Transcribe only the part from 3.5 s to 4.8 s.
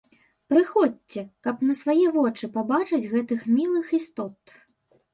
мілых істот!